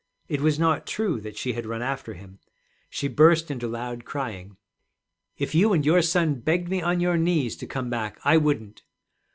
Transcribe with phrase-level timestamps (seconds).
[0.27, 2.39] It was not true that she had run after him.
[2.89, 4.57] She burst into loud crying.
[5.37, 8.81] 'If you and your son begged me on your knees to come back, I wouldn't.'